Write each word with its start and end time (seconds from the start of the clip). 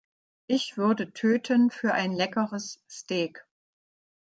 Ich 0.47 0.77
würde 0.77 1.13
töten 1.13 1.69
für 1.69 1.93
ein 1.93 2.11
leckeres 2.11 2.83
Steak! 2.89 3.45